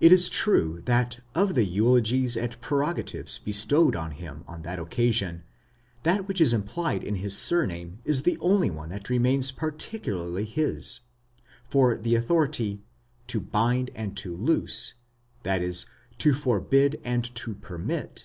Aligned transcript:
It 0.00 0.12
is 0.12 0.28
true 0.28 0.82
that 0.86 1.20
of 1.32 1.54
the 1.54 1.64
eulogies 1.64 2.36
and 2.36 2.60
prerogatives 2.60 3.38
bestowed 3.38 3.94
on 3.94 4.10
him 4.10 4.42
on: 4.48 4.62
that 4.62 4.80
occasion, 4.80 5.44
that 6.02 6.26
which 6.26 6.40
is 6.40 6.52
implied 6.52 7.04
in 7.04 7.14
his 7.14 7.38
surname 7.38 8.00
is 8.04 8.24
the 8.24 8.36
only 8.38 8.70
one 8.70 8.88
that 8.88 9.08
remains 9.08 9.52
peculiarly 9.52 10.46
his; 10.46 10.98
for 11.64 11.96
the 11.96 12.16
authority 12.16 12.82
to 13.28 13.38
dind 13.38 13.92
and 13.94 14.16
to 14.16 14.36
loose, 14.36 14.94
that 15.44 15.62
is, 15.62 15.86
to 16.18 16.34
forbid 16.34 17.00
and 17.04 17.32
to 17.36 17.54
permit 17.54 18.24